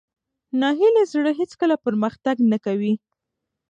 ناهیلي 0.61 1.03
زړه 1.11 1.31
هېڅکله 1.39 1.75
پرمختګ 1.85 2.35
نه 2.51 2.57
کوي. 2.65 2.93